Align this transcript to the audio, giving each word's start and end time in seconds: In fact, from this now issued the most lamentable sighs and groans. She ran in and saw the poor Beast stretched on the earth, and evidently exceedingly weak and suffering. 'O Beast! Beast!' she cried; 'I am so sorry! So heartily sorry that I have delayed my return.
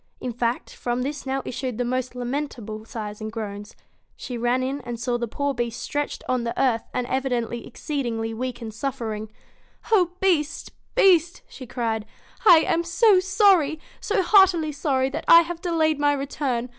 In 0.19 0.33
fact, 0.33 0.73
from 0.75 1.03
this 1.03 1.27
now 1.27 1.43
issued 1.45 1.77
the 1.77 1.85
most 1.85 2.15
lamentable 2.15 2.85
sighs 2.85 3.21
and 3.21 3.31
groans. 3.31 3.75
She 4.15 4.35
ran 4.35 4.63
in 4.63 4.81
and 4.81 4.99
saw 4.99 5.19
the 5.19 5.27
poor 5.27 5.53
Beast 5.53 5.79
stretched 5.79 6.23
on 6.27 6.43
the 6.43 6.59
earth, 6.59 6.89
and 6.91 7.05
evidently 7.05 7.67
exceedingly 7.67 8.33
weak 8.33 8.63
and 8.63 8.73
suffering. 8.73 9.31
'O 9.91 10.13
Beast! 10.19 10.71
Beast!' 10.95 11.43
she 11.47 11.67
cried; 11.67 12.07
'I 12.47 12.61
am 12.65 12.83
so 12.83 13.19
sorry! 13.19 13.79
So 13.99 14.23
heartily 14.23 14.71
sorry 14.71 15.11
that 15.11 15.25
I 15.27 15.41
have 15.43 15.61
delayed 15.61 15.99
my 15.99 16.13
return. 16.13 16.69